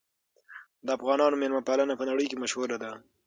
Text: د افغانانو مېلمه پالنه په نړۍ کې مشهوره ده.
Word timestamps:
د 0.85 0.87
افغانانو 0.97 1.39
مېلمه 1.41 1.61
پالنه 1.67 1.93
په 1.97 2.05
نړۍ 2.09 2.25
کې 2.29 2.41
مشهوره 2.43 2.77
ده. 2.83 2.91